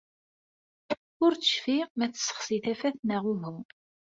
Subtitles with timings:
[1.23, 3.55] Ur tecfi ma tessexsi tafat neɣ uhu.